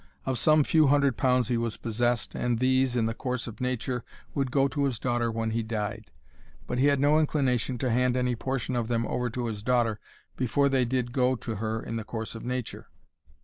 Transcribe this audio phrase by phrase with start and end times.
[0.25, 4.03] Of some few hundred pounds he was possessed, and these, in the course of nature,
[4.33, 6.09] would go to his daughter when he died;
[6.65, 9.99] but he had no inclination to hand any portion of them over to his daughter
[10.35, 12.87] before they did go to her in the course of nature.